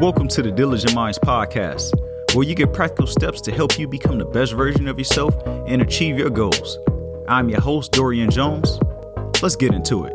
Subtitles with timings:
[0.00, 1.92] Welcome to the Diligent Minds Podcast,
[2.32, 5.34] where you get practical steps to help you become the best version of yourself
[5.66, 6.78] and achieve your goals.
[7.26, 8.78] I'm your host, Dorian Jones.
[9.42, 10.12] Let's get into it.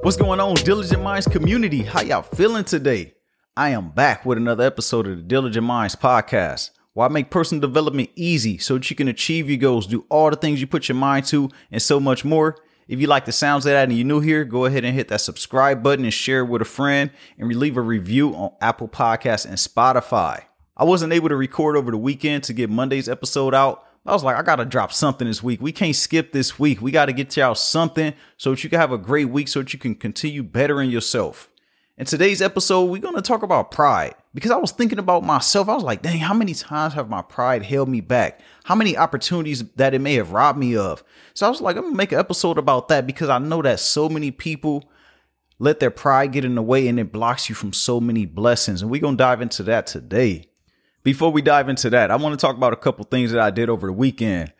[0.00, 1.82] What's going on, Diligent Minds community?
[1.82, 3.12] How y'all feeling today?
[3.54, 8.08] I am back with another episode of the Diligent Minds Podcast, Why make personal development
[8.14, 10.96] easy so that you can achieve your goals, do all the things you put your
[10.96, 12.56] mind to, and so much more.
[12.88, 15.08] If you like the sounds of that and you're new here, go ahead and hit
[15.08, 18.86] that subscribe button and share it with a friend and leave a review on Apple
[18.86, 20.44] Podcasts and Spotify.
[20.76, 23.84] I wasn't able to record over the weekend to get Monday's episode out.
[24.04, 25.60] I was like, I gotta drop something this week.
[25.60, 26.80] We can't skip this week.
[26.80, 29.72] We gotta get y'all something so that you can have a great week so that
[29.72, 31.50] you can continue bettering yourself.
[31.98, 35.66] In today's episode, we're to talk about pride because I was thinking about myself.
[35.66, 38.42] I was like, dang, how many times have my pride held me back?
[38.64, 41.02] How many opportunities that it may have robbed me of?
[41.32, 43.80] So I was like, I'm to make an episode about that because I know that
[43.80, 44.84] so many people
[45.58, 48.82] let their pride get in the way and it blocks you from so many blessings.
[48.82, 50.50] And we're to dive into that today.
[51.02, 53.50] Before we dive into that, I want to talk about a couple things that I
[53.50, 54.52] did over the weekend.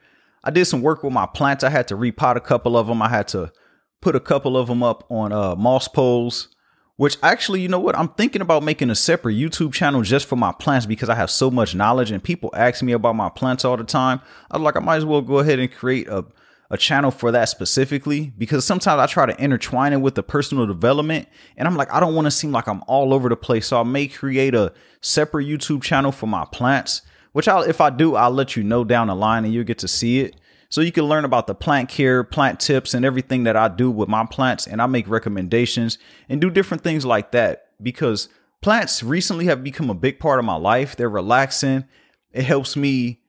[0.43, 1.65] I did some work with my plants.
[1.65, 3.03] I had to repot a couple of them.
[3.03, 3.53] I had to
[4.01, 6.49] put a couple of them up on uh, moss poles
[6.97, 7.97] which actually, you know what?
[7.97, 11.31] I'm thinking about making a separate YouTube channel just for my plants because I have
[11.31, 14.21] so much knowledge and people ask me about my plants all the time.
[14.51, 16.25] I was like, I might as well go ahead and create a,
[16.71, 20.67] a channel for that specifically because sometimes I try to intertwine it with the personal
[20.67, 23.67] development and I'm like, I don't want to seem like I'm all over the place.
[23.67, 27.03] So I may create a separate YouTube channel for my plants,
[27.33, 29.79] which I'll, if I do, I'll let you know down the line and you'll get
[29.79, 30.37] to see it.
[30.69, 33.91] So you can learn about the plant care, plant tips, and everything that I do
[33.91, 34.67] with my plants.
[34.67, 38.29] And I make recommendations and do different things like that because
[38.63, 40.97] plants recently have become a big part of my life.
[40.97, 41.85] They're relaxing.
[42.33, 43.21] It helps me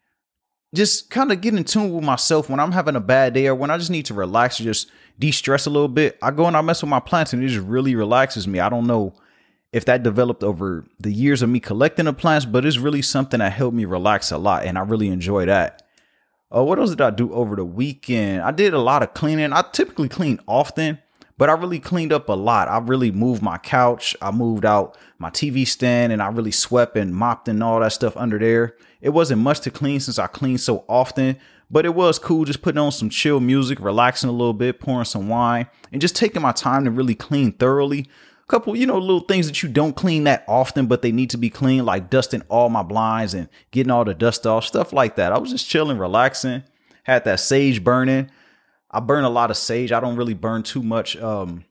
[0.76, 3.56] just kind of get in tune with myself when I'm having a bad day or
[3.56, 6.18] when I just need to relax or just de stress a little bit.
[6.22, 8.60] I go and I mess with my plants and it just really relaxes me.
[8.60, 9.14] I don't know
[9.72, 13.40] if that developed over the years of me collecting the plants, but it's really something
[13.40, 14.66] that helped me relax a lot.
[14.66, 15.87] And I really enjoy that.
[16.54, 18.42] Uh, what else did I do over the weekend?
[18.42, 19.52] I did a lot of cleaning.
[19.52, 20.98] I typically clean often,
[21.38, 22.70] but I really cleaned up a lot.
[22.70, 24.16] I really moved my couch.
[24.22, 27.92] I moved out my TV stand and I really swept and mopped and all that
[27.92, 28.78] stuff under there.
[29.02, 31.38] It wasn't much to clean since I clean so often,
[31.70, 35.04] but it was cool just putting on some chill music, relaxing a little bit, pouring
[35.04, 38.08] some wine, and just taking my time to really clean thoroughly
[38.48, 41.38] couple, you know, little things that you don't clean that often, but they need to
[41.38, 45.18] be clean, like dusting all my blinds and getting all the dust off, stuff like
[45.18, 45.34] that.
[45.34, 46.64] I was just chilling, relaxing,
[47.04, 48.32] had that sage burning.
[48.90, 49.92] I burn a lot of sage.
[49.92, 51.18] I don't really burn too much.
[51.18, 51.66] Um,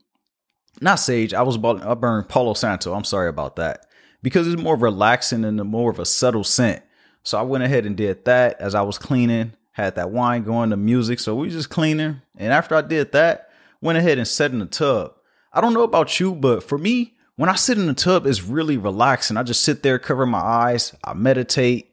[0.81, 1.33] not sage.
[1.33, 2.93] I was about I burn Palo Santo.
[2.93, 3.87] I'm sorry about that
[4.23, 6.83] because it's more relaxing and more of a subtle scent.
[7.23, 9.53] So I went ahead and did that as I was cleaning.
[9.73, 11.21] Had that wine going, the music.
[11.21, 12.23] So we just cleaning.
[12.37, 13.51] And after I did that,
[13.81, 15.16] went ahead and set in the tub.
[15.57, 18.43] I don't know about you, but for me, when I sit in the tub, it's
[18.43, 19.39] really relaxing.
[19.39, 21.91] I just sit there, cover my eyes, I meditate,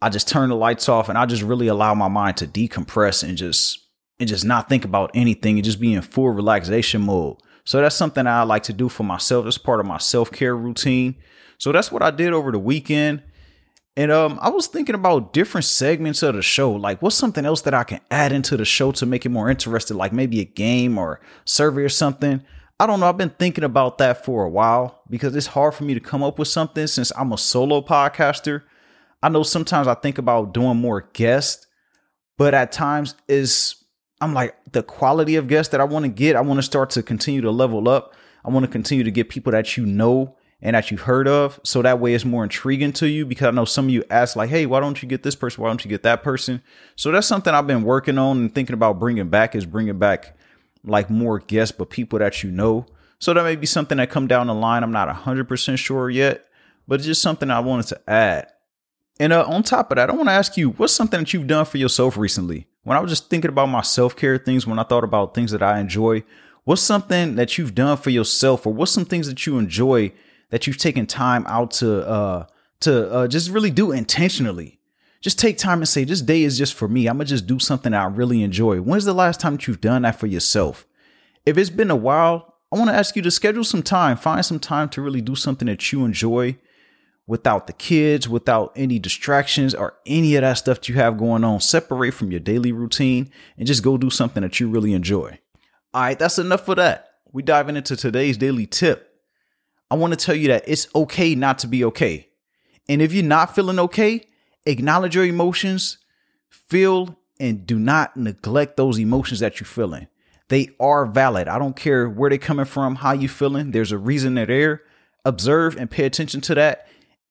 [0.00, 3.28] I just turn the lights off, and I just really allow my mind to decompress
[3.28, 3.80] and just
[4.20, 7.38] and just not think about anything and just be in full relaxation mode.
[7.64, 9.46] So that's something I like to do for myself.
[9.46, 11.16] It's part of my self-care routine.
[11.58, 13.22] So that's what I did over the weekend.
[13.96, 16.70] And um, I was thinking about different segments of the show.
[16.70, 19.50] Like, what's something else that I can add into the show to make it more
[19.50, 19.96] interesting?
[19.96, 22.44] Like maybe a game or survey or something.
[22.82, 23.08] I don't know.
[23.08, 26.20] I've been thinking about that for a while because it's hard for me to come
[26.20, 28.64] up with something since I'm a solo podcaster.
[29.22, 31.68] I know sometimes I think about doing more guests,
[32.36, 33.76] but at times is
[34.20, 36.34] I'm like the quality of guests that I want to get.
[36.34, 38.16] I want to start to continue to level up.
[38.44, 41.60] I want to continue to get people that you know and that you've heard of.
[41.62, 44.34] So that way it's more intriguing to you because I know some of you ask
[44.34, 45.62] like, Hey, why don't you get this person?
[45.62, 46.60] Why don't you get that person?
[46.96, 50.36] So that's something I've been working on and thinking about bringing back is bringing back
[50.84, 52.86] like more guests, but people that you know.
[53.18, 54.82] So that may be something that come down the line.
[54.82, 56.46] I'm not 100% sure yet,
[56.88, 58.48] but it's just something I wanted to add.
[59.20, 61.46] And uh, on top of that, I want to ask you, what's something that you've
[61.46, 62.66] done for yourself recently?
[62.82, 65.52] When I was just thinking about my self care things, when I thought about things
[65.52, 66.24] that I enjoy,
[66.64, 70.12] what's something that you've done for yourself, or what's some things that you enjoy
[70.50, 72.46] that you've taken time out to uh,
[72.80, 74.80] to uh, just really do intentionally?
[75.22, 77.06] Just take time and say, this day is just for me.
[77.06, 78.78] I'm going to just do something I really enjoy.
[78.80, 80.84] When's the last time that you've done that for yourself?
[81.46, 84.44] If it's been a while, I want to ask you to schedule some time, find
[84.44, 86.56] some time to really do something that you enjoy
[87.26, 91.44] without the kids, without any distractions or any of that stuff that you have going
[91.44, 91.60] on.
[91.60, 95.38] Separate from your daily routine and just go do something that you really enjoy.
[95.94, 97.10] All right, that's enough for that.
[97.30, 99.08] We diving into today's daily tip.
[99.88, 102.28] I want to tell you that it's okay not to be okay.
[102.88, 104.26] And if you're not feeling okay,
[104.66, 105.98] acknowledge your emotions,
[106.50, 110.06] feel and do not neglect those emotions that you're feeling.
[110.48, 111.48] They are valid.
[111.48, 113.70] I don't care where they're coming from, how you feeling.
[113.70, 114.82] There's a reason they're there.
[115.24, 116.86] Observe and pay attention to that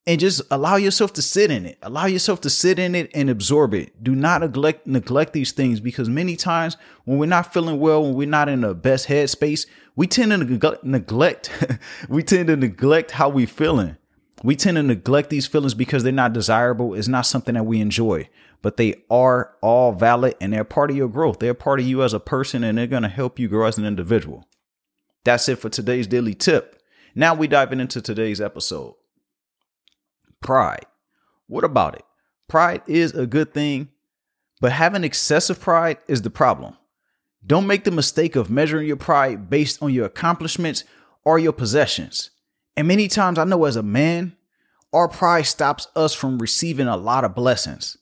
[0.07, 1.77] and just allow yourself to sit in it.
[1.81, 4.03] Allow yourself to sit in it and absorb it.
[4.03, 8.15] Do not neglect neglect these things because many times when we're not feeling well, when
[8.15, 11.51] we're not in the best headspace, we tend to neglect, neglect
[12.09, 13.97] we tend to neglect how we feeling.
[14.43, 16.93] We tend to neglect these feelings because they're not desirable.
[16.95, 18.29] It's not something that we enjoy,
[18.61, 21.39] but they are all valid and they're part of your growth.
[21.39, 23.77] They're part of you as a person and they're going to help you grow as
[23.77, 24.47] an individual.
[25.23, 26.81] That's it for today's daily tip.
[27.13, 28.95] Now we diving into today's episode.
[30.41, 30.85] Pride.
[31.47, 32.05] What about it?
[32.47, 33.89] Pride is a good thing,
[34.59, 36.77] but having excessive pride is the problem.
[37.45, 40.83] Don't make the mistake of measuring your pride based on your accomplishments
[41.23, 42.31] or your possessions.
[42.81, 44.35] And many times, I know as a man,
[44.91, 47.95] our pride stops us from receiving a lot of blessings.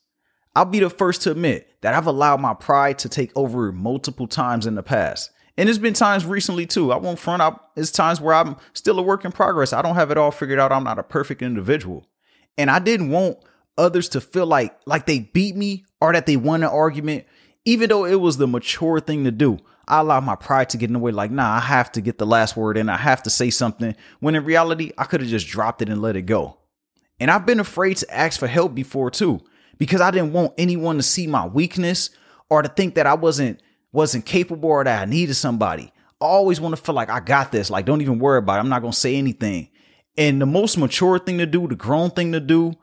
[0.56, 4.26] I'll be the first to admit that I've allowed my pride to take over multiple
[4.26, 5.32] times in the past.
[5.58, 6.92] And there's been times recently too.
[6.92, 7.72] I won't front up.
[7.76, 9.74] It's times where I'm still a work in progress.
[9.74, 10.72] I don't have it all figured out.
[10.72, 12.06] I'm not a perfect individual.
[12.56, 13.36] And I didn't want
[13.76, 17.26] others to feel like like they beat me or that they won an argument,
[17.66, 19.58] even though it was the mature thing to do.
[19.90, 22.16] I allow my pride to get in the way, like, nah, I have to get
[22.16, 23.96] the last word and I have to say something.
[24.20, 26.58] When in reality, I could have just dropped it and let it go.
[27.18, 29.40] And I've been afraid to ask for help before too,
[29.78, 32.10] because I didn't want anyone to see my weakness
[32.48, 33.60] or to think that I wasn't
[33.92, 35.92] wasn't capable or that I needed somebody.
[36.20, 37.68] I always want to feel like I got this.
[37.68, 38.60] Like, don't even worry about it.
[38.60, 39.70] I'm not gonna say anything.
[40.16, 42.74] And the most mature thing to do, the grown thing to do,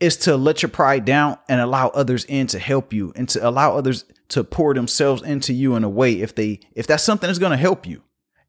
[0.00, 3.48] is to let your pride down and allow others in to help you and to
[3.48, 7.28] allow others to pour themselves into you in a way if they if that's something
[7.28, 8.02] that's going to help you.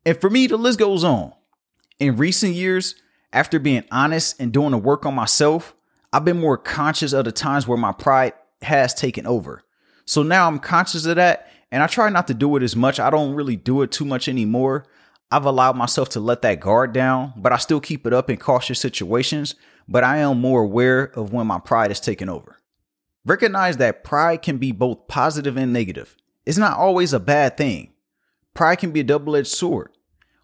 [0.06, 1.34] And for me, the list goes on.
[2.00, 2.96] In recent years,
[3.34, 5.76] after being honest and doing the work on myself,
[6.12, 9.64] I've been more conscious of the times where my pride has taken over.
[10.06, 13.00] So now I'm conscious of that and I try not to do it as much.
[13.00, 14.86] I don't really do it too much anymore.
[15.32, 18.38] I've allowed myself to let that guard down, but I still keep it up in
[18.38, 19.56] cautious situations.
[19.88, 22.58] But I am more aware of when my pride is taking over.
[23.26, 26.16] Recognize that pride can be both positive and negative.
[26.46, 27.94] It's not always a bad thing.
[28.54, 29.92] Pride can be a double edged sword.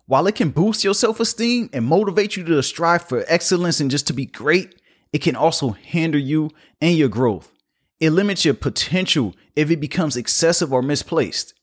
[0.06, 3.92] While it can boost your self esteem and motivate you to strive for excellence and
[3.92, 4.82] just to be great,
[5.12, 7.52] it can also hinder you and your growth.
[8.00, 11.56] It limits your potential if it becomes excessive or misplaced.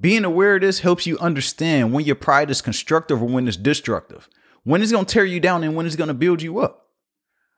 [0.00, 3.56] Being aware of this helps you understand when your pride is constructive or when it's
[3.56, 4.28] destructive,
[4.62, 6.83] when it's going to tear you down and when it's going to build you up.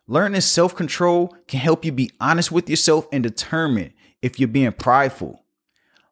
[0.09, 3.93] Learning self control can help you be honest with yourself and determine
[4.23, 5.45] if you're being prideful.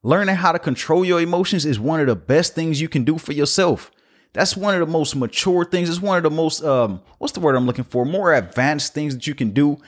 [0.03, 3.19] Learning how to control your emotions is one of the best things you can do
[3.19, 3.91] for yourself.
[4.33, 5.89] That's one of the most mature things.
[5.89, 8.05] It's one of the most um what's the word I'm looking for?
[8.05, 9.79] More advanced things that you can do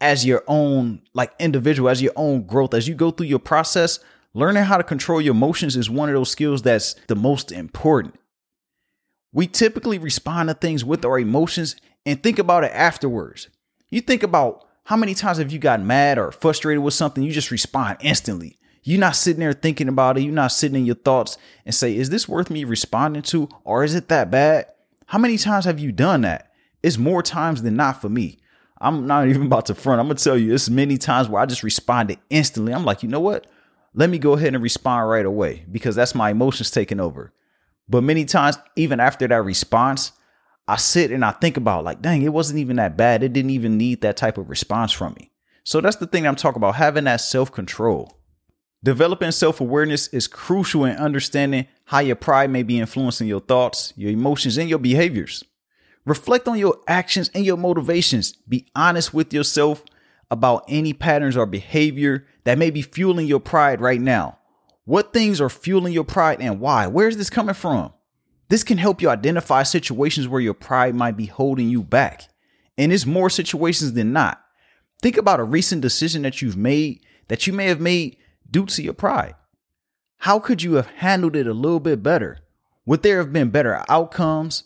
[0.00, 3.98] as your own like individual, as your own growth, as you go through your process
[4.34, 8.14] Learning how to control your emotions is one of those skills that's the most important.
[9.32, 11.76] We typically respond to things with our emotions
[12.08, 13.48] and think about it afterwards.
[13.90, 17.32] You think about how many times have you gotten mad or frustrated with something, you
[17.32, 18.58] just respond instantly.
[18.82, 20.22] You're not sitting there thinking about it.
[20.22, 23.84] You're not sitting in your thoughts and say, is this worth me responding to or
[23.84, 24.66] is it that bad?
[25.06, 26.52] How many times have you done that?
[26.82, 28.38] It's more times than not for me.
[28.80, 30.00] I'm not even about to front.
[30.00, 32.72] I'm going to tell you, it's many times where I just responded instantly.
[32.72, 33.46] I'm like, you know what?
[33.94, 37.32] let me go ahead and respond right away because that's my emotions taking over.
[37.88, 40.12] But many times, even after that response,
[40.68, 43.22] I sit and I think about like, dang, it wasn't even that bad.
[43.22, 45.32] It didn't even need that type of response from me.
[45.64, 48.14] So that's the thing I'm talking about, having that self-control.
[48.84, 54.10] Developing self-awareness is crucial in understanding how your pride may be influencing your thoughts, your
[54.10, 55.42] emotions, and your behaviors.
[56.04, 58.32] Reflect on your actions and your motivations.
[58.48, 59.84] Be honest with yourself
[60.30, 64.38] about any patterns or behavior that may be fueling your pride right now.
[64.84, 66.86] What things are fueling your pride and why?
[66.86, 67.92] Where is this coming from?
[68.48, 72.28] This can help you identify situations where your pride might be holding you back.
[72.76, 74.42] And it's more situations than not.
[75.02, 78.16] Think about a recent decision that you've made that you may have made
[78.50, 79.34] due to your pride.
[80.18, 82.38] How could you have handled it a little bit better?
[82.86, 84.64] Would there have been better outcomes?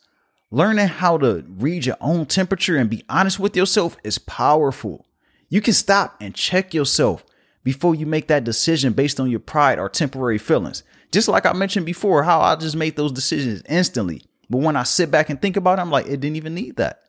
[0.51, 5.07] Learning how to read your own temperature and be honest with yourself is powerful.
[5.49, 7.25] You can stop and check yourself
[7.65, 10.83] before you make that decision based on your pride or temporary feelings.
[11.11, 14.23] Just like I mentioned before, how I just make those decisions instantly.
[14.49, 16.77] But when I sit back and think about it, I'm like, it didn't even need
[16.77, 17.03] that.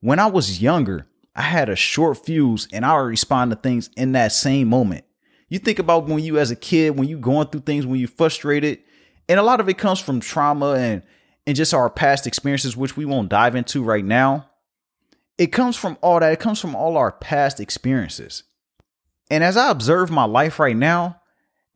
[0.00, 3.90] When I was younger, I had a short fuse and I would respond to things
[3.96, 5.04] in that same moment.
[5.48, 8.06] You think about when you as a kid, when you going through things, when you
[8.06, 8.80] frustrated,
[9.28, 11.02] and a lot of it comes from trauma and
[11.46, 14.48] and just our past experiences, which we won't dive into right now
[15.38, 16.32] it comes from all that.
[16.32, 18.42] It comes from all our past experiences.
[19.30, 21.20] And as I observe my life right now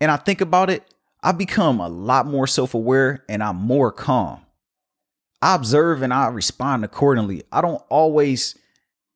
[0.00, 0.84] and I think about it,
[1.22, 4.40] I've become a lot more self aware and I'm more calm.
[5.40, 7.42] I observe and I respond accordingly.
[7.52, 8.56] I don't always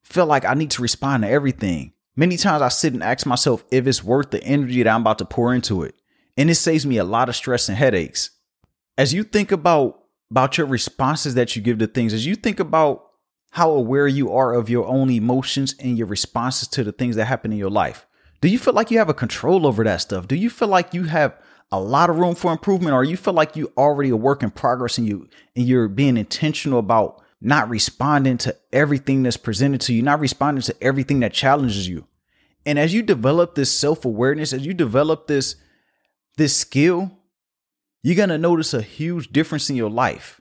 [0.02, 1.92] feel like I need to respond to everything.
[2.14, 5.18] Many times I sit and ask myself if it's worth the energy that I'm about
[5.18, 5.94] to pour into it.
[6.36, 8.30] And it saves me a lot of stress and headaches.
[8.98, 12.58] As you think about about your responses that you give to things, as you think
[12.58, 13.04] about
[13.52, 17.26] how aware you are of your own emotions and your responses to the things that
[17.26, 18.06] happen in your life,
[18.46, 20.28] do you feel like you have a control over that stuff?
[20.28, 21.36] Do you feel like you have
[21.72, 24.52] a lot of room for improvement or you feel like you already a work in
[24.52, 29.92] progress and you and you're being intentional about not responding to everything that's presented to
[29.92, 32.06] you, not responding to everything that challenges you.
[32.64, 35.56] And as you develop this self-awareness, as you develop this
[36.36, 37.10] this skill,
[38.04, 40.40] you're going to notice a huge difference in your life.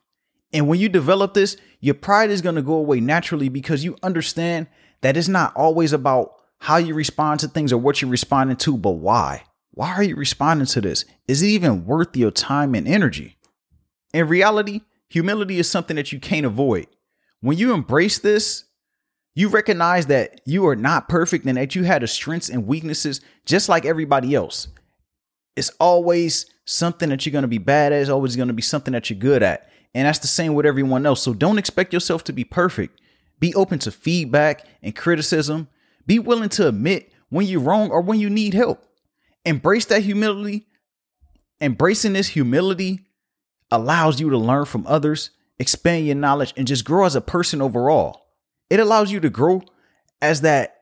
[0.53, 3.97] And when you develop this, your pride is going to go away naturally because you
[4.03, 4.67] understand
[5.01, 8.77] that it's not always about how you respond to things or what you're responding to,
[8.77, 9.43] but why.
[9.71, 11.05] Why are you responding to this?
[11.27, 13.37] Is it even worth your time and energy?
[14.13, 16.87] In reality, humility is something that you can't avoid.
[17.41, 18.63] When you embrace this,
[19.35, 23.67] you recognize that you are not perfect and that you had strengths and weaknesses just
[23.67, 24.69] like everybody else.
[25.57, 28.61] It's always something that you're going to be bad at, it's always going to be
[28.61, 29.69] something that you're good at.
[29.93, 31.21] And that's the same with everyone else.
[31.21, 32.99] So don't expect yourself to be perfect.
[33.39, 35.67] Be open to feedback and criticism.
[36.05, 38.85] Be willing to admit when you're wrong or when you need help
[39.45, 40.67] embrace that humility.
[41.61, 43.01] Embracing this humility
[43.71, 47.61] allows you to learn from others, expand your knowledge, and just grow as a person
[47.61, 48.27] overall.
[48.69, 49.61] It allows you to grow
[50.21, 50.75] as that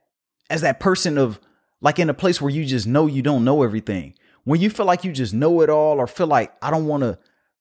[0.49, 1.39] as that person of
[1.81, 4.15] like in a place where you just know you don't know everything.
[4.45, 7.03] When you feel like you just know it all or feel like I don't want
[7.03, 7.19] to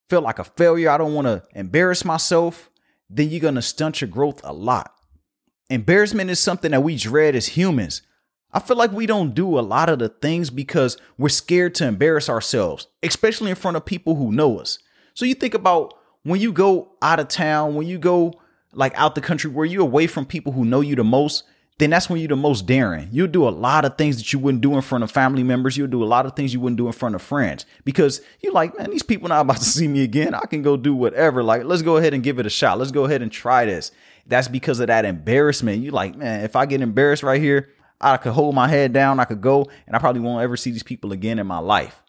[0.09, 2.69] feel like a failure, I don't want to embarrass myself,
[3.09, 4.93] then you're going to stunt your growth a lot.
[5.69, 8.01] Embarrassment is something that we dread as humans,
[8.51, 11.87] I feel like we don't do a lot of the things because we're scared to
[11.87, 14.77] embarrass ourselves, especially in front of people who know us.
[15.15, 18.33] So you think about when you go out of town, when you go
[18.71, 21.43] like out the country where you're away from people who know you the most,
[21.79, 23.09] then that's when you're the most daring.
[23.11, 25.75] You'll do a lot of things that you wouldn't do in front of family members.
[25.75, 28.53] You'll do a lot of things you wouldn't do in front of friends because you're
[28.53, 30.35] like, man, these people not about to see me again.
[30.35, 31.43] I can go do whatever.
[31.43, 32.77] Like, let's go ahead and give it a shot.
[32.77, 33.91] Let's go ahead and try this.
[34.25, 35.83] That's because of that embarrassment.
[35.83, 39.19] You like, man, if I get embarrassed right here, I could hold my head down,
[39.19, 42.01] I could go, and I probably won't ever see these people again in my life.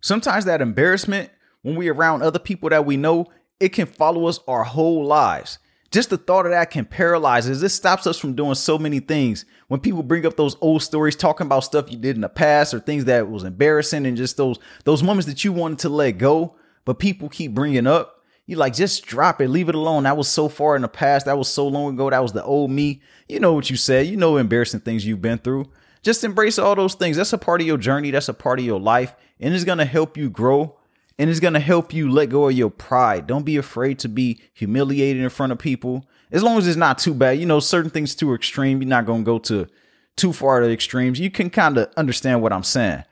[0.00, 1.30] Sometimes that embarrassment,
[1.62, 3.26] when we're around other people that we know,
[3.60, 5.58] it can follow us our whole lives.
[5.92, 7.60] Just the thought of that can paralyze us.
[7.60, 9.44] This stops us from doing so many things.
[9.68, 12.72] When people bring up those old stories, talking about stuff you did in the past
[12.72, 16.12] or things that was embarrassing and just those those moments that you wanted to let
[16.12, 16.56] go,
[16.86, 18.21] but people keep bringing up,
[18.52, 20.04] you like just drop it, leave it alone.
[20.04, 21.26] That was so far in the past.
[21.26, 22.08] That was so long ago.
[22.10, 23.00] That was the old me.
[23.28, 24.06] You know what you said.
[24.06, 25.70] You know embarrassing things you've been through.
[26.02, 27.16] Just embrace all those things.
[27.16, 28.10] That's a part of your journey.
[28.10, 30.78] That's a part of your life, and it's gonna help you grow.
[31.18, 33.26] And it's gonna help you let go of your pride.
[33.26, 36.08] Don't be afraid to be humiliated in front of people.
[36.32, 37.38] As long as it's not too bad.
[37.38, 38.80] You know, certain things too extreme.
[38.80, 39.68] You're not gonna go to
[40.16, 41.20] too far to the extremes.
[41.20, 43.04] You can kind of understand what I'm saying.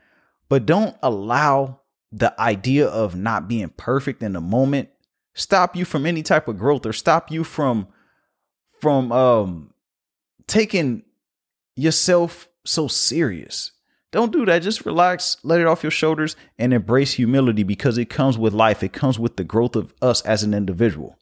[0.49, 1.81] But don't allow
[2.11, 4.89] the idea of not being perfect in the moment
[5.35, 7.89] stop you from any type of growth or stop you from
[8.81, 9.73] from um
[10.47, 11.03] taking
[11.77, 13.73] yourself so serious.
[14.13, 14.63] Don't do that.
[14.63, 18.83] Just relax, let it off your shoulders, and embrace humility because it comes with life.
[18.83, 21.17] It comes with the growth of us as an individual.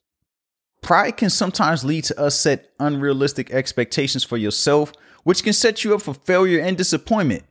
[0.80, 4.92] Pride can sometimes lead to us set unrealistic expectations for yourself,
[5.24, 7.44] which can set you up for failure and disappointment.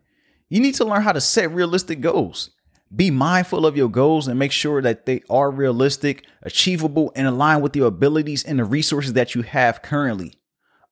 [0.49, 2.49] You need to learn how to set realistic goals.
[2.95, 7.61] Be mindful of your goals and make sure that they are realistic, achievable, and align
[7.61, 10.33] with your abilities and the resources that you have currently.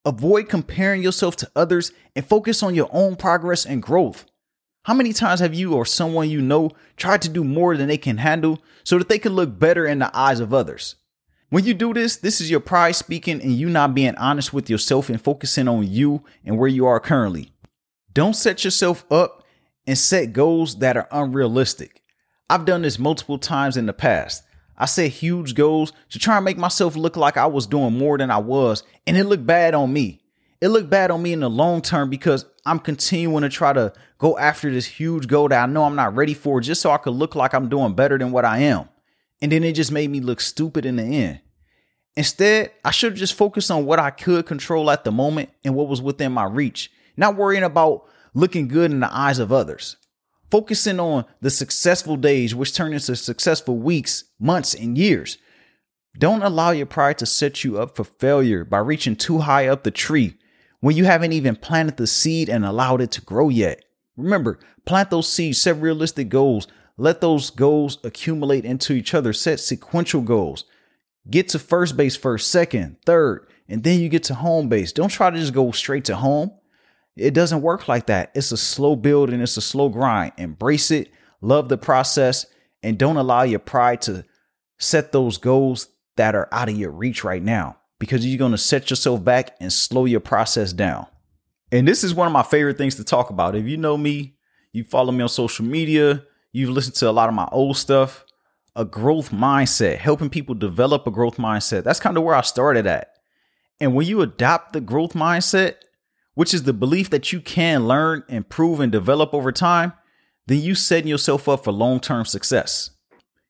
[0.03, 4.25] Avoid comparing yourself to others and focus on your own progress and growth.
[4.83, 7.97] How many times have you or someone you know tried to do more than they
[7.97, 10.95] can handle so that they can look better in the eyes of others?
[11.49, 14.69] When you do this, this is your pride speaking and you not being honest with
[14.69, 17.53] yourself and focusing on you and where you are currently.
[18.13, 19.44] Don't set yourself up
[19.87, 22.01] and set goals that are unrealistic.
[22.49, 24.43] I've done this multiple times in the past.
[24.77, 28.17] I set huge goals to try and make myself look like I was doing more
[28.17, 30.21] than I was, and it looked bad on me.
[30.61, 33.93] It looked bad on me in the long term because I'm continuing to try to
[34.17, 36.97] go after this huge goal that I know I'm not ready for just so I
[36.97, 38.89] could look like I'm doing better than what I am.
[39.41, 41.41] And then it just made me look stupid in the end.
[42.17, 45.75] Instead, I should have just focused on what I could control at the moment and
[45.75, 49.97] what was within my reach, not worrying about looking good in the eyes of others.
[50.51, 55.39] Focusing on the successful days, which turn into successful weeks, months, and years.
[56.19, 59.83] Don't allow your pride to set you up for failure by reaching too high up
[59.83, 60.35] the tree
[60.79, 63.83] when you haven't even planted the seed and allowed it to grow yet.
[64.15, 69.33] Remember, plant those seeds, set realistic goals, let those goals accumulate into each other.
[69.33, 70.65] Set sequential goals.
[71.29, 74.91] Get to first base first, second, third, and then you get to home base.
[74.91, 76.51] Don't try to just go straight to home.
[77.15, 78.31] It doesn't work like that.
[78.35, 80.33] It's a slow build and it's a slow grind.
[80.37, 82.45] Embrace it, love the process,
[82.83, 84.25] and don't allow your pride to
[84.77, 88.57] set those goals that are out of your reach right now because you're going to
[88.57, 91.07] set yourself back and slow your process down.
[91.71, 93.55] And this is one of my favorite things to talk about.
[93.55, 94.35] If you know me,
[94.71, 98.25] you follow me on social media, you've listened to a lot of my old stuff,
[98.75, 101.83] a growth mindset, helping people develop a growth mindset.
[101.83, 103.13] That's kind of where I started at.
[103.79, 105.75] And when you adopt the growth mindset,
[106.35, 109.93] which is the belief that you can learn, improve, and develop over time,
[110.47, 112.91] then you setting yourself up for long-term success.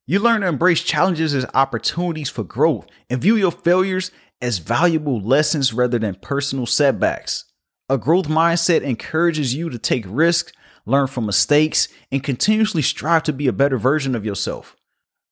[0.08, 5.20] You learn to embrace challenges as opportunities for growth and view your failures as valuable
[5.20, 7.46] lessons rather than personal setbacks.
[7.90, 10.54] A growth mindset encourages you to take risks,
[10.86, 14.76] learn from mistakes, and continuously strive to be a better version of yourself.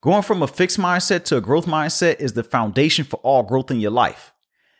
[0.02, 3.70] Going from a fixed mindset to a growth mindset is the foundation for all growth
[3.70, 4.32] in your life.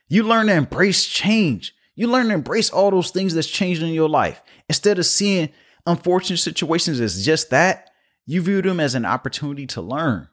[0.08, 1.74] You learn to embrace change.
[1.94, 4.42] You learn to embrace all those things that's changed in your life.
[4.68, 5.50] Instead of seeing
[5.86, 7.90] unfortunate situations as just that,
[8.26, 10.28] you view them as an opportunity to learn.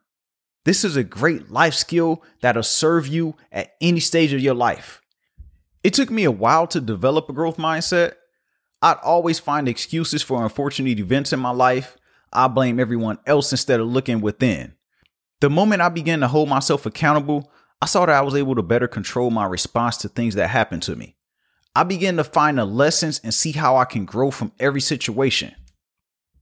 [0.64, 5.02] This is a great life skill that'll serve you at any stage of your life.
[5.84, 8.14] It took me a while to develop a growth mindset.
[8.82, 11.98] I'd always find excuses for unfortunate events in my life.
[12.32, 14.74] I blame everyone else instead of looking within.
[15.42, 17.52] The moment I began to hold myself accountable,
[17.82, 20.84] I saw that I was able to better control my response to things that happened
[20.84, 21.16] to me.
[21.74, 25.56] I begin to find the lessons and see how I can grow from every situation.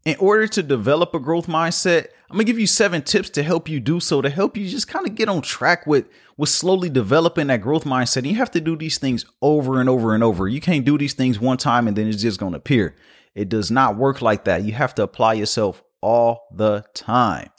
[0.06, 3.70] In order to develop a growth mindset, I'm gonna give you seven tips to help
[3.70, 6.08] you do so, to help you just kind of get on track with,
[6.38, 8.18] with slowly developing that growth mindset.
[8.18, 10.48] And you have to do these things over and over and over.
[10.48, 12.96] You can't do these things one time and then it's just gonna appear.
[13.36, 14.64] It does not work like that.
[14.64, 17.50] You have to apply yourself all the time.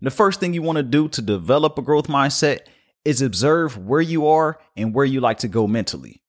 [0.00, 2.60] And the first thing you wanna do to develop a growth mindset
[3.04, 6.21] is observe where you are and where you like to go mentally.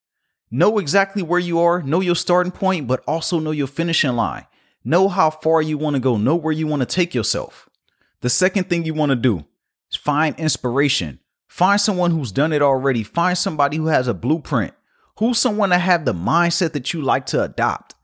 [0.55, 4.45] Know exactly where you are, know your starting point, but also know your finishing line.
[4.83, 7.67] Know how far you want to go, know where you want to take yourself.
[8.21, 9.45] The second thing you want to do
[9.89, 11.19] is find inspiration.
[11.47, 13.01] Find someone who's done it already.
[13.01, 14.75] Find somebody who has a blueprint.
[15.17, 17.95] Who's someone that have the mindset that you like to adopt?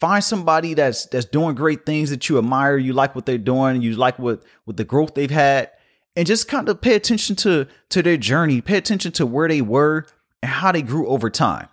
[0.00, 3.80] Find somebody that's that's doing great things that you admire, you like what they're doing,
[3.80, 5.70] you like what with the growth they've had,
[6.14, 9.62] and just kind of pay attention to to their journey, pay attention to where they
[9.62, 10.06] were
[10.42, 11.68] and how they grew over time.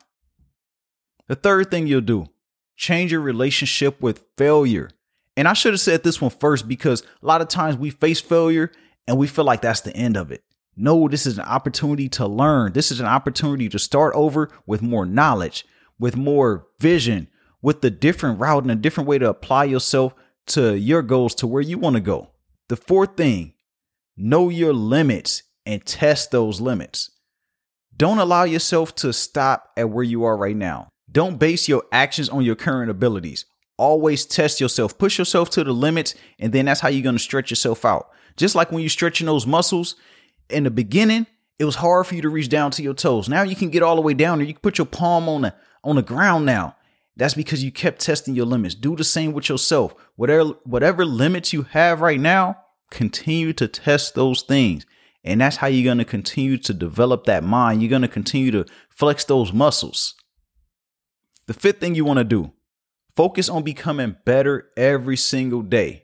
[1.27, 2.27] The third thing you'll do
[2.75, 4.89] change your relationship with failure.
[5.35, 8.21] And I should have said this one first because a lot of times we face
[8.21, 8.71] failure
[9.07, 10.43] and we feel like that's the end of it.
[10.75, 12.73] No, this is an opportunity to learn.
[12.73, 15.65] This is an opportunity to start over with more knowledge,
[15.99, 17.29] with more vision,
[17.63, 20.13] with a different route and a different way to apply yourself
[20.47, 22.29] to your goals to where you want to go.
[22.69, 23.53] The fourth thing,
[24.15, 27.09] know your limits and test those limits.
[27.97, 30.89] Don't allow yourself to stop at where you are right now.
[31.11, 33.45] Don't base your actions on your current abilities.
[33.77, 37.49] Always test yourself, push yourself to the limits, and then that's how you're to stretch
[37.49, 38.09] yourself out.
[38.35, 39.95] Just like when you're stretching those muscles
[40.49, 41.25] in the beginning,
[41.57, 43.27] it was hard for you to reach down to your toes.
[43.27, 44.47] Now you can get all the way down there.
[44.47, 46.75] You can put your palm on the on the ground now.
[47.15, 48.75] That's because you kept testing your limits.
[48.75, 49.95] Do the same with yourself.
[50.15, 52.57] Whatever whatever limits you have right now,
[52.91, 54.85] continue to test those things.
[55.23, 57.81] And that's how you're going to continue to develop that mind.
[57.81, 60.15] You're going to continue to flex those muscles.
[61.47, 62.51] The fifth thing you want to do
[63.15, 66.03] focus on becoming better every single day.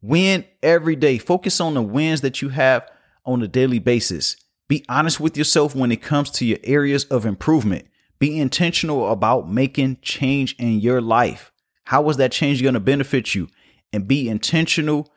[0.00, 1.18] Win every day.
[1.18, 2.88] Focus on the wins that you have
[3.24, 4.36] on a daily basis.
[4.68, 7.86] Be honest with yourself when it comes to your areas of improvement.
[8.18, 11.52] Be intentional about making change in your life.
[11.84, 13.48] How is that change going to benefit you?
[13.92, 15.12] And be intentional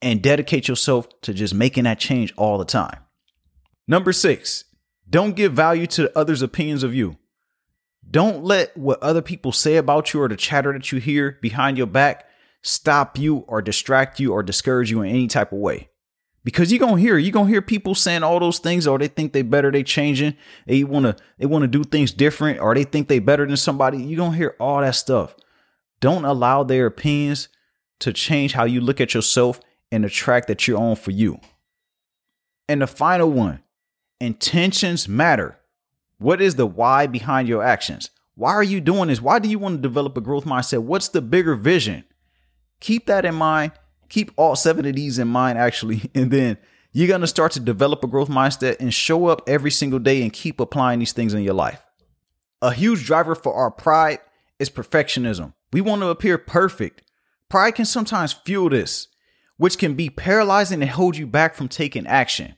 [0.00, 3.00] and dedicate yourself to just making that change all the time.
[3.86, 4.64] Number six,
[5.08, 7.16] don't give value to others' opinions of you.
[8.10, 11.76] Don't let what other people say about you or the chatter that you hear behind
[11.76, 12.26] your back
[12.62, 15.88] stop you or distract you or discourage you in any type of way.
[16.44, 19.32] Because you're gonna hear, you're gonna hear people saying all those things, or they think
[19.32, 20.34] they better, they changing,
[20.66, 23.98] they wanna they wanna do things different, or they think they better than somebody.
[23.98, 25.34] You're gonna hear all that stuff.
[26.00, 27.48] Don't allow their opinions
[28.00, 31.40] to change how you look at yourself and the track that you're on for you.
[32.68, 33.62] And the final one,
[34.20, 35.58] intentions matter.
[36.18, 38.10] What is the why behind your actions?
[38.34, 39.20] Why are you doing this?
[39.20, 40.82] Why do you want to develop a growth mindset?
[40.82, 42.04] What's the bigger vision?
[42.80, 43.72] Keep that in mind.
[44.08, 46.10] Keep all seven of these in mind, actually.
[46.14, 46.58] And then
[46.92, 50.22] you're going to start to develop a growth mindset and show up every single day
[50.22, 51.82] and keep applying these things in your life.
[52.62, 54.20] A huge driver for our pride
[54.58, 55.54] is perfectionism.
[55.72, 57.02] We want to appear perfect.
[57.48, 59.08] Pride can sometimes fuel this,
[59.58, 62.56] which can be paralyzing and hold you back from taking action.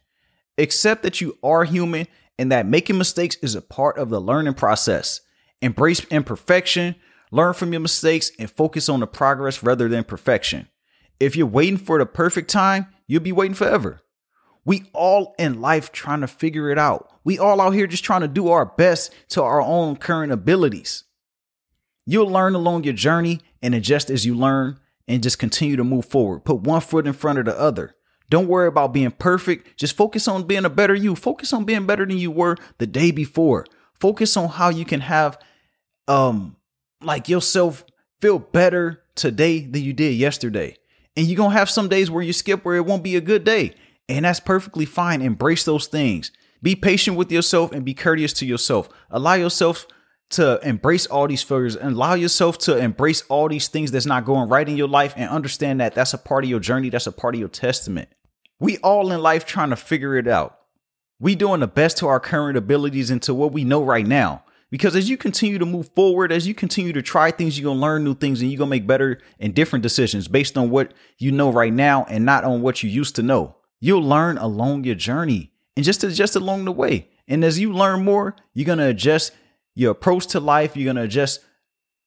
[0.56, 2.06] Accept that you are human
[2.38, 5.20] and that making mistakes is a part of the learning process.
[5.60, 6.94] Embrace imperfection,
[7.30, 10.68] learn from your mistakes, and focus on the progress rather than perfection.
[11.18, 14.00] If you're waiting for the perfect time, you'll be waiting forever.
[14.64, 17.10] We all in life trying to figure it out.
[17.24, 21.04] We all out here just trying to do our best to our own current abilities.
[22.06, 26.04] You'll learn along your journey and adjust as you learn and just continue to move
[26.04, 26.44] forward.
[26.44, 27.94] Put one foot in front of the other.
[28.28, 29.76] Don't worry about being perfect.
[29.76, 31.16] Just focus on being a better you.
[31.16, 33.66] Focus on being better than you were the day before.
[33.98, 35.38] Focus on how you can have
[36.08, 36.56] um
[37.02, 37.84] like yourself
[38.20, 40.76] feel better today than you did yesterday.
[41.16, 43.20] And you're going to have some days where you skip where it won't be a
[43.20, 43.74] good day.
[44.08, 45.22] And that's perfectly fine.
[45.22, 46.30] Embrace those things.
[46.62, 48.88] Be patient with yourself and be courteous to yourself.
[49.10, 49.86] Allow yourself
[50.30, 54.24] to embrace all these failures and allow yourself to embrace all these things that's not
[54.24, 56.88] going right in your life and understand that that's a part of your journey.
[56.88, 58.08] That's a part of your testament.
[58.60, 60.58] We all in life trying to figure it out.
[61.18, 64.44] We doing the best to our current abilities and to what we know right now.
[64.70, 67.80] Because as you continue to move forward, as you continue to try things, you're gonna
[67.80, 71.32] learn new things and you're gonna make better and different decisions based on what you
[71.32, 73.56] know right now and not on what you used to know.
[73.80, 77.08] You'll learn along your journey and just adjust along the way.
[77.26, 79.32] And as you learn more, you're gonna adjust
[79.74, 80.76] your approach to life.
[80.76, 81.40] You're gonna adjust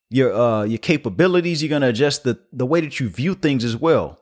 [0.10, 1.62] your uh your capabilities.
[1.62, 4.20] You're gonna adjust the the way that you view things as well.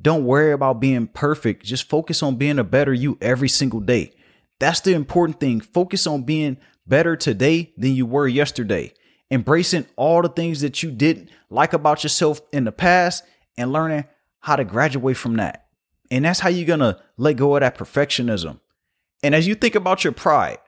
[0.00, 1.64] Don't worry about being perfect.
[1.64, 4.12] Just focus on being a better you every single day.
[4.60, 5.60] That's the important thing.
[5.60, 8.92] Focus on being better today than you were yesterday.
[9.30, 13.24] Embracing all the things that you didn't like about yourself in the past
[13.56, 14.04] and learning
[14.40, 15.66] how to graduate from that.
[16.10, 18.60] And that's how you're going to let go of that perfectionism.
[19.22, 20.58] And as you think about your pride,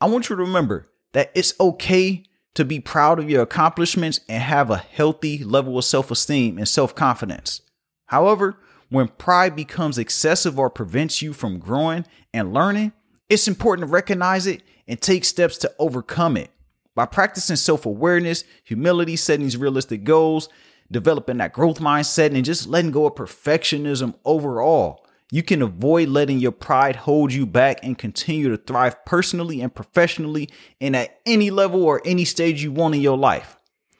[0.00, 4.42] I want you to remember that it's okay to be proud of your accomplishments and
[4.42, 7.60] have a healthy level of self esteem and self confidence.
[8.06, 12.92] However, when pride becomes excessive or prevents you from growing and learning,
[13.28, 16.50] it's important to recognize it and take steps to overcome it.
[16.94, 20.48] By practicing self awareness, humility, setting these realistic goals,
[20.90, 26.38] developing that growth mindset, and just letting go of perfectionism overall, you can avoid letting
[26.38, 30.48] your pride hold you back and continue to thrive personally and professionally
[30.80, 33.56] and at any level or any stage you want in your life.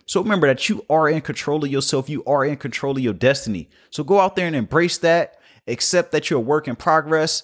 [0.07, 3.12] So remember that you are in control of yourself, you are in control of your
[3.12, 3.69] destiny.
[3.91, 7.43] So go out there and embrace that, accept that you're a work in progress.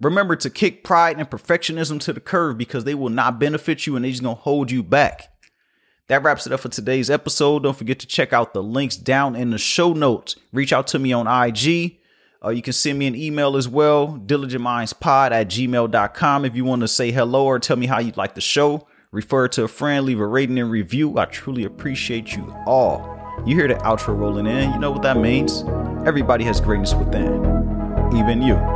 [0.00, 3.96] Remember to kick pride and perfectionism to the curb because they will not benefit you
[3.96, 5.32] and they're just gonna hold you back.
[6.06, 7.64] That wraps it up for today's episode.
[7.64, 10.36] Don't forget to check out the links down in the show notes.
[10.52, 11.98] Reach out to me on IG
[12.44, 16.82] uh, you can send me an email as well, diligentmindspod at gmail.com if you want
[16.82, 18.86] to say hello or tell me how you'd like the show.
[19.12, 21.18] Refer to a friend, leave a rating and review.
[21.18, 23.14] I truly appreciate you all.
[23.46, 25.62] You hear the outro rolling in, you know what that means.
[26.06, 27.44] Everybody has greatness within,
[28.14, 28.73] even you.